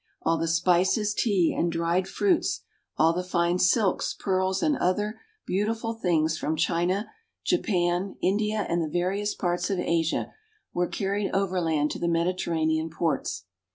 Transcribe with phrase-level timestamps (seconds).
[0.23, 2.61] All the spices, tea, and dried fruits,
[2.97, 7.11] all the fine silks, pearls, and other beau tiful things from China,
[7.45, 10.33] Japan, India, and the various parts of Asia,
[10.73, 13.45] were carried overland to the Mediterranean ports.